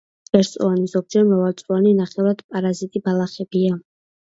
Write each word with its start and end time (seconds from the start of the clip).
ერთწლოვანი, 0.37 0.87
ზოგჯერ 0.93 1.27
მრავალწლოვანი 1.27 1.93
ნახევრად 2.01 2.43
პარაზიტი 2.57 3.05
ბალახებია. 3.11 3.81